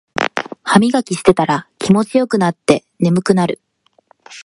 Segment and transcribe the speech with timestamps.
[0.63, 3.59] ハミガキしてたら気持ちよくなって眠くなる